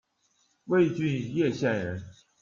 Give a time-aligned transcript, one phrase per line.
[0.65, 2.03] 魏郡邺县人。